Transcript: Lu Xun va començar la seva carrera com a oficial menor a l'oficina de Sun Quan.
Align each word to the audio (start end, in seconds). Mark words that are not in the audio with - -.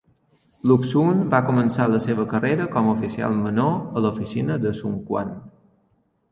Lu 0.69 0.77
Xun 0.91 1.19
va 1.33 1.41
començar 1.49 1.87
la 1.91 1.99
seva 2.07 2.25
carrera 2.33 2.67
com 2.77 2.89
a 2.93 2.97
oficial 2.97 3.39
menor 3.45 3.79
a 4.01 4.05
l'oficina 4.07 4.61
de 4.67 4.77
Sun 4.83 5.01
Quan. 5.13 5.35